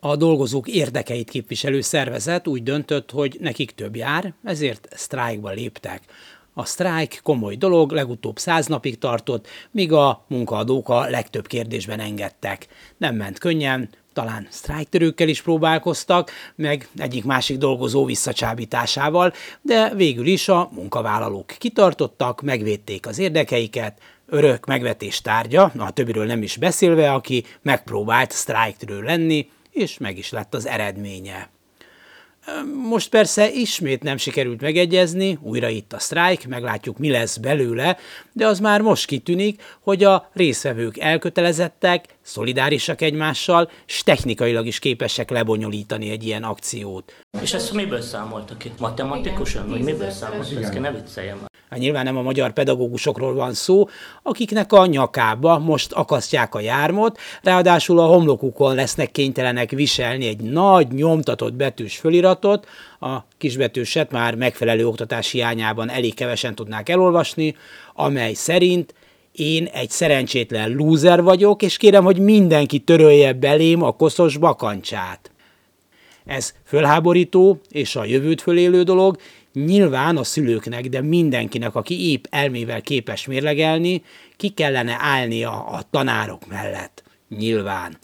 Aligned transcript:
A 0.00 0.16
dolgozók 0.16 0.68
érdekeit 0.68 1.30
képviselő 1.30 1.80
szervezet 1.80 2.46
úgy 2.46 2.62
döntött, 2.62 3.10
hogy 3.10 3.36
nekik 3.40 3.70
több 3.70 3.96
jár, 3.96 4.34
ezért 4.44 4.88
sztrájkba 4.94 5.50
léptek. 5.50 6.02
A 6.54 6.64
sztrájk 6.64 7.20
komoly 7.22 7.56
dolog, 7.56 7.92
legutóbb 7.92 8.38
száz 8.38 8.66
napig 8.66 8.98
tartott, 8.98 9.46
míg 9.70 9.92
a 9.92 10.24
munkaadók 10.28 10.88
a 10.88 11.08
legtöbb 11.08 11.46
kérdésben 11.46 12.00
engedtek. 12.00 12.66
Nem 12.96 13.14
ment 13.14 13.38
könnyen, 13.38 13.88
talán 14.12 14.46
sztrájktörőkkel 14.50 15.28
is 15.28 15.42
próbálkoztak, 15.42 16.30
meg 16.54 16.88
egyik-másik 16.96 17.58
dolgozó 17.58 18.04
visszacsábításával, 18.04 19.32
de 19.62 19.94
végül 19.94 20.26
is 20.26 20.48
a 20.48 20.70
munkavállalók 20.74 21.46
kitartottak, 21.46 22.42
megvédték 22.42 23.06
az 23.06 23.18
érdekeiket, 23.18 24.00
örök 24.26 24.66
megvetés 24.66 25.20
tárgya, 25.20 25.72
a 25.76 25.90
többiről 25.90 26.26
nem 26.26 26.42
is 26.42 26.56
beszélve, 26.56 27.12
aki 27.12 27.44
megpróbált 27.62 28.30
sztrájktörő 28.30 29.02
lenni, 29.02 29.48
és 29.70 29.98
meg 29.98 30.18
is 30.18 30.30
lett 30.30 30.54
az 30.54 30.66
eredménye. 30.66 31.50
Most 32.88 33.08
persze 33.10 33.50
ismét 33.50 34.02
nem 34.02 34.16
sikerült 34.16 34.60
megegyezni, 34.60 35.38
újra 35.42 35.68
itt 35.68 35.92
a 35.92 35.98
sztrájk, 35.98 36.46
meglátjuk 36.46 36.98
mi 36.98 37.10
lesz 37.10 37.36
belőle, 37.36 37.96
de 38.32 38.46
az 38.46 38.60
már 38.60 38.80
most 38.80 39.06
kitűnik, 39.06 39.62
hogy 39.80 40.04
a 40.04 40.30
részvevők 40.32 40.98
elkötelezettek, 40.98 42.04
szolidárisak 42.22 43.00
egymással, 43.00 43.70
és 43.86 44.02
technikailag 44.02 44.66
is 44.66 44.78
képesek 44.78 45.30
lebonyolítani 45.30 46.10
egy 46.10 46.24
ilyen 46.24 46.42
akciót. 46.42 47.12
És 47.42 47.54
ezt 47.54 47.72
miből 47.72 48.00
számoltak 48.00 48.64
itt? 48.64 48.78
Matematikusan? 48.78 49.68
Vagy 49.68 49.82
miből 49.82 50.10
számoltak? 50.10 50.62
Ezt 50.62 50.78
ne 50.78 50.92
vicceljem 50.92 51.49
Hát 51.70 51.78
nyilván 51.78 52.04
nem 52.04 52.16
a 52.16 52.22
magyar 52.22 52.52
pedagógusokról 52.52 53.34
van 53.34 53.54
szó, 53.54 53.88
akiknek 54.22 54.72
a 54.72 54.86
nyakába 54.86 55.58
most 55.58 55.92
akasztják 55.92 56.54
a 56.54 56.60
jármot, 56.60 57.18
ráadásul 57.42 57.98
a 57.98 58.06
homlokukon 58.06 58.74
lesznek 58.74 59.10
kénytelenek 59.10 59.70
viselni 59.70 60.26
egy 60.26 60.40
nagy 60.40 60.88
nyomtatott 60.92 61.52
betűs 61.52 61.96
föliratot, 61.96 62.66
a 63.00 63.18
kisbetűset 63.38 64.10
már 64.10 64.34
megfelelő 64.34 64.86
oktatás 64.86 65.30
hiányában 65.30 65.90
elég 65.90 66.14
kevesen 66.14 66.54
tudnák 66.54 66.88
elolvasni, 66.88 67.56
amely 67.94 68.32
szerint 68.32 68.94
én 69.32 69.64
egy 69.64 69.90
szerencsétlen 69.90 70.72
lúzer 70.72 71.22
vagyok, 71.22 71.62
és 71.62 71.76
kérem, 71.76 72.04
hogy 72.04 72.18
mindenki 72.18 72.78
törölje 72.78 73.32
belém 73.32 73.82
a 73.82 73.92
koszos 73.92 74.36
bakancsát. 74.36 75.30
Ez 76.24 76.54
fölháborító 76.64 77.60
és 77.70 77.96
a 77.96 78.04
jövőt 78.04 78.42
fölélő 78.42 78.82
dolog, 78.82 79.16
nyilván 79.52 80.16
a 80.16 80.24
szülőknek, 80.24 80.88
de 80.88 81.00
mindenkinek, 81.00 81.74
aki 81.74 82.10
épp 82.10 82.24
elmével 82.30 82.80
képes 82.80 83.26
mérlegelni, 83.26 84.02
ki 84.36 84.48
kellene 84.48 84.96
állnia 84.98 85.64
a 85.64 85.82
tanárok 85.90 86.46
mellett. 86.48 87.02
Nyilván. 87.28 87.98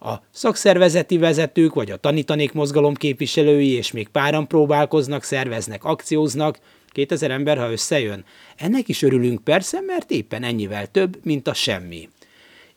A 0.00 0.14
szakszervezeti 0.30 1.18
vezetők 1.18 1.74
vagy 1.74 1.90
a 1.90 1.96
tanítanék 1.96 2.52
mozgalom 2.52 2.94
képviselői 2.94 3.70
és 3.70 3.92
még 3.92 4.08
páran 4.08 4.46
próbálkoznak, 4.46 5.22
szerveznek, 5.22 5.84
akcióznak, 5.84 6.58
2000 6.88 7.30
ember, 7.30 7.58
ha 7.58 7.70
összejön. 7.70 8.24
Ennek 8.56 8.88
is 8.88 9.02
örülünk 9.02 9.44
persze, 9.44 9.80
mert 9.80 10.10
éppen 10.10 10.42
ennyivel 10.42 10.86
több, 10.86 11.18
mint 11.22 11.48
a 11.48 11.54
semmi 11.54 12.08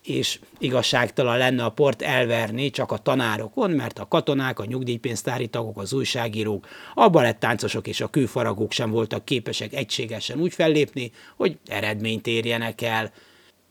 és 0.05 0.39
igazságtalan 0.59 1.37
lenne 1.37 1.63
a 1.63 1.69
port 1.69 2.01
elverni 2.01 2.69
csak 2.69 2.91
a 2.91 2.97
tanárokon, 2.97 3.71
mert 3.71 3.99
a 3.99 4.07
katonák, 4.07 4.59
a 4.59 4.65
nyugdíjpénztári 4.65 5.47
tagok, 5.47 5.77
az 5.77 5.93
újságírók, 5.93 6.67
a 6.93 7.09
balettáncosok 7.09 7.87
és 7.87 8.01
a 8.01 8.07
kőfaragók 8.07 8.71
sem 8.71 8.89
voltak 8.89 9.25
képesek 9.25 9.73
egységesen 9.73 10.39
úgy 10.39 10.53
fellépni, 10.53 11.11
hogy 11.35 11.57
eredményt 11.65 12.27
érjenek 12.27 12.81
el. 12.81 13.11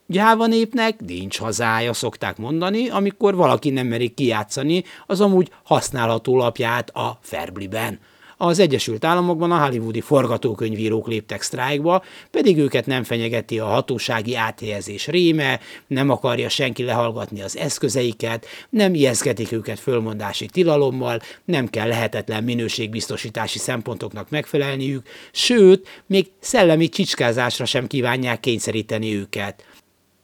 Gyáva 0.07 0.47
népnek 0.47 1.01
nincs 1.01 1.39
hazája, 1.39 1.93
szokták 1.93 2.37
mondani, 2.37 2.89
amikor 2.89 3.35
valaki 3.35 3.71
nem 3.71 3.87
merik 3.87 4.15
kijátszani 4.15 4.85
az 5.07 5.21
amúgy 5.21 5.51
használható 5.63 6.37
lapját 6.37 6.91
a 6.91 7.19
Ferbliben– 7.23 8.01
az 8.47 8.59
Egyesült 8.59 9.05
Államokban 9.05 9.53
a 9.53 9.67
hollywoodi 9.67 10.01
forgatókönyvírók 10.01 11.09
léptek 11.09 11.43
sztrájkba, 11.43 12.03
pedig 12.31 12.59
őket 12.59 12.87
nem 12.87 13.05
fenyegeti 13.05 13.59
a 13.59 13.65
hatósági 13.67 14.35
áthelyezés 14.37 15.07
réme, 15.07 15.61
nem 15.87 16.11
akarja 16.11 16.49
senki 16.49 16.83
lehallgatni 16.83 17.43
az 17.43 17.57
eszközeiket, 17.57 18.47
nem 18.71 18.95
ijeszgetik 18.95 19.53
őket 19.53 19.79
fölmondási 19.79 20.47
tilalommal, 20.47 21.21
nem 21.45 21.69
kell 21.69 21.89
lehetetlen 21.89 22.45
minőségbiztosítási 22.45 23.59
szempontoknak 23.59 24.31
megfelelniük, 24.31 25.07
sőt, 25.33 25.89
még 26.07 26.31
szellemi 26.41 26.89
csicskázásra 26.89 27.65
sem 27.65 27.87
kívánják 27.87 28.41
kényszeríteni 28.41 29.15
őket 29.15 29.65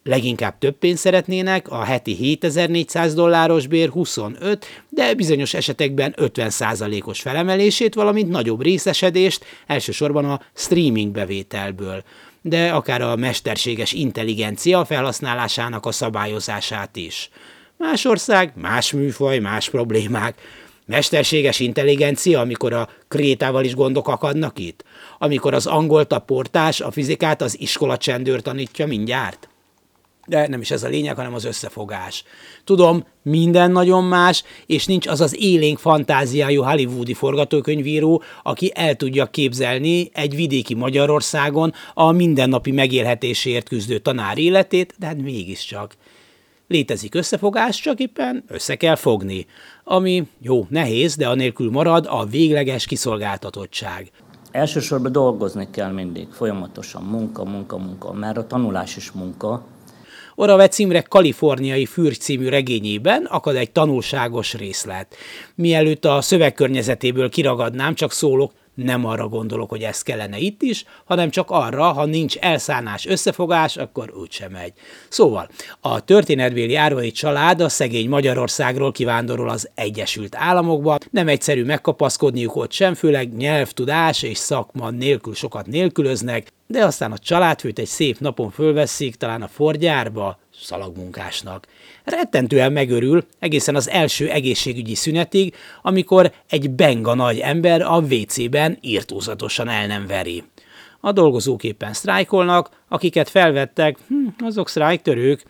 leginkább 0.05 0.59
több 0.59 0.79
pénzt 0.79 1.03
szeretnének, 1.03 1.71
a 1.71 1.83
heti 1.83 2.15
7400 2.15 3.15
dolláros 3.15 3.67
bér 3.67 3.89
25, 3.89 4.67
de 4.89 5.15
bizonyos 5.15 5.55
esetekben 5.55 6.15
50 6.17 6.53
os 7.05 7.21
felemelését, 7.21 7.95
valamint 7.95 8.31
nagyobb 8.31 8.63
részesedést, 8.63 9.45
elsősorban 9.67 10.25
a 10.25 10.41
streaming 10.55 11.13
bevételből 11.13 12.03
de 12.43 12.69
akár 12.69 13.03
a 13.03 13.17
mesterséges 13.17 13.93
intelligencia 13.93 14.85
felhasználásának 14.85 15.87
a 15.87 15.93
szabályozását 15.93 16.97
is. 16.97 17.31
Más 17.77 18.05
ország, 18.05 18.53
más 18.57 18.93
műfaj, 18.93 19.39
más 19.39 19.71
problémák. 19.71 20.41
Mesterséges 20.87 21.61
intelligencia, 21.61 22.41
amikor 22.41 22.73
a 22.73 22.89
krétával 23.09 23.65
is 23.65 23.75
gondok 23.75 24.09
akadnak 24.09 24.59
itt? 24.59 24.85
Amikor 25.19 25.55
az 25.55 25.67
angolt 25.67 26.13
a 26.13 26.19
portás, 26.19 26.81
a 26.81 26.91
fizikát 26.91 27.43
az 27.43 27.61
iskola 27.61 27.97
csendőr 27.97 28.43
tanítja 28.43 28.87
mindjárt? 28.87 29.50
De 30.31 30.49
nem 30.49 30.61
is 30.61 30.71
ez 30.71 30.83
a 30.83 30.89
lényeg, 30.89 31.17
hanem 31.17 31.35
az 31.35 31.45
összefogás. 31.45 32.25
Tudom, 32.65 33.05
minden 33.23 33.71
nagyon 33.71 34.05
más, 34.05 34.45
és 34.67 34.87
nincs 34.87 35.07
az 35.07 35.21
az 35.21 35.37
élénk 35.41 35.79
fantáziájú 35.79 36.63
hollywoodi 36.63 37.15
forgatókönyvíró, 37.15 38.23
aki 38.43 38.73
el 38.75 38.95
tudja 38.95 39.27
képzelni 39.27 40.11
egy 40.13 40.35
vidéki 40.35 40.75
Magyarországon 40.75 41.73
a 41.95 42.11
mindennapi 42.11 42.71
megélhetésért 42.71 43.69
küzdő 43.69 43.99
tanár 43.99 44.39
életét, 44.39 44.95
de 44.99 45.07
hát 45.07 45.23
mégiscsak. 45.23 45.97
Létezik 46.69 47.15
összefogás, 47.15 47.81
csak 47.81 47.99
éppen 47.99 48.45
össze 48.49 48.77
kell 48.77 48.97
fogni. 48.97 49.47
Ami 49.85 50.27
jó, 50.41 50.67
nehéz, 50.69 51.17
de 51.17 51.29
anélkül 51.29 51.71
marad 51.71 52.07
a 52.09 52.25
végleges 52.25 52.87
kiszolgáltatottság. 52.87 54.11
Elsősorban 54.51 55.13
dolgozni 55.13 55.69
kell 55.71 55.93
mindig, 55.93 56.29
folyamatosan, 56.31 57.03
munka, 57.03 57.45
munka, 57.45 57.79
munka, 57.79 58.13
mert 58.13 58.37
a 58.37 58.47
tanulás 58.47 58.97
is 58.97 59.11
munka, 59.11 59.65
Orave 60.41 60.69
címre 60.69 61.01
Kaliforniai 61.01 61.87
Fürgy 61.87 62.19
című 62.19 62.49
regényében 62.49 63.25
akad 63.25 63.57
egy 63.57 63.71
tanulságos 63.71 64.55
részlet. 64.55 65.17
Mielőtt 65.55 66.05
a 66.05 66.21
szövegkörnyezetéből 66.21 67.29
kiragadnám, 67.29 67.95
csak 67.95 68.13
szólok, 68.13 68.53
nem 68.85 69.05
arra 69.05 69.29
gondolok, 69.29 69.71
hogy 69.71 69.83
ez 69.83 70.03
kellene 70.03 70.39
itt 70.39 70.63
is, 70.63 70.85
hanem 71.05 71.31
csak 71.31 71.51
arra, 71.51 71.93
ha 71.93 72.05
nincs 72.05 72.37
elszánás, 72.37 73.07
összefogás, 73.07 73.77
akkor 73.77 74.13
úgysem 74.17 74.53
megy. 74.53 74.73
Szóval, 75.09 75.49
a 75.81 76.01
történetbéli 76.01 76.75
árvai 76.75 77.11
család 77.11 77.61
a 77.61 77.69
szegény 77.69 78.09
Magyarországról 78.09 78.93
kivándorol 78.93 79.49
az 79.49 79.69
Egyesült 79.75 80.37
Államokba, 80.37 80.99
nem 81.11 81.29
egyszerű 81.29 81.65
megkapaszkodniuk 81.65 82.57
ott 82.57 82.73
sem, 82.73 82.95
főleg 82.95 83.37
nyelvtudás 83.37 84.23
és 84.23 84.39
szakma 84.39 84.91
nélkül 84.91 85.35
sokat 85.35 85.67
nélkülöznek, 85.67 86.53
de 86.67 86.85
aztán 86.85 87.13
a 87.13 87.19
családfőt 87.19 87.79
egy 87.79 87.87
szép 87.87 88.19
napon 88.19 88.51
fölveszik, 88.51 89.15
talán 89.15 89.43
a 89.43 89.49
forgyárba, 89.49 90.39
szalagmunkásnak. 90.63 91.67
Rettentően 92.05 92.73
megörül 92.73 93.25
egészen 93.39 93.75
az 93.75 93.89
első 93.89 94.29
egészségügyi 94.29 94.95
szünetig, 94.95 95.55
amikor 95.83 96.33
egy 96.49 96.71
benga 96.71 97.15
nagy 97.15 97.39
ember 97.39 97.83
a 97.83 97.99
WC-ben 97.99 98.79
írtózatosan 98.81 99.69
el 99.69 99.87
nem 99.87 100.07
veri. 100.07 100.45
A 101.01 101.13
dolgozók 101.13 101.65
éppen 101.65 101.93
sztrájkolnak, 101.93 102.71
akiket 102.89 103.29
felvettek, 103.29 103.99
hm, 104.09 104.45
azok 104.45 104.69
sztrájktörők. 104.69 105.45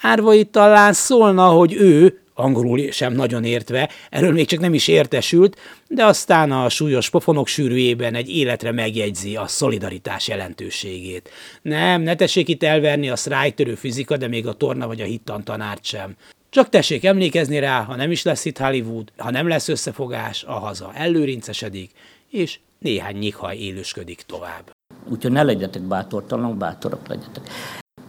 Árvai 0.00 0.44
talán 0.44 0.92
szólna, 0.92 1.46
hogy 1.46 1.72
ő 1.72 2.20
angolul 2.40 2.90
sem 2.90 3.12
nagyon 3.12 3.44
értve, 3.44 3.90
erről 4.10 4.32
még 4.32 4.46
csak 4.46 4.60
nem 4.60 4.74
is 4.74 4.88
értesült, 4.88 5.56
de 5.88 6.04
aztán 6.04 6.52
a 6.52 6.68
súlyos 6.68 7.10
pofonok 7.10 7.46
sűrűjében 7.46 8.14
egy 8.14 8.36
életre 8.36 8.72
megjegyzi 8.72 9.36
a 9.36 9.46
szolidaritás 9.46 10.28
jelentőségét. 10.28 11.30
Nem, 11.62 12.02
ne 12.02 12.14
tessék 12.14 12.48
itt 12.48 12.62
elverni 12.62 13.10
a 13.10 13.16
sztrájktörő 13.16 13.74
fizika, 13.74 14.16
de 14.16 14.28
még 14.28 14.46
a 14.46 14.52
torna 14.52 14.86
vagy 14.86 15.00
a 15.00 15.04
hittan 15.04 15.44
tanárt 15.44 15.84
sem. 15.84 16.16
Csak 16.50 16.68
tessék 16.68 17.04
emlékezni 17.04 17.58
rá, 17.58 17.82
ha 17.82 17.96
nem 17.96 18.10
is 18.10 18.22
lesz 18.22 18.44
itt 18.44 18.58
Hollywood, 18.58 19.12
ha 19.16 19.30
nem 19.30 19.48
lesz 19.48 19.68
összefogás, 19.68 20.44
a 20.44 20.52
haza 20.52 20.92
ellőrincesedik, 20.94 21.90
és 22.30 22.58
néhány 22.78 23.16
nyikhaj 23.16 23.56
élősködik 23.56 24.22
tovább. 24.26 24.70
Úgyhogy 25.08 25.32
ne 25.32 25.42
legyetek 25.42 25.82
bátortalanok, 25.82 26.56
bátorok 26.56 27.08
legyetek. 27.08 27.50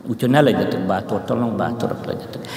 Úgyhogy 0.07 0.29
ne 0.29 0.41
legyetek 0.41 0.85
bátortalanok, 0.85 1.55
bátorok 1.55 2.05
legyetek. 2.05 2.47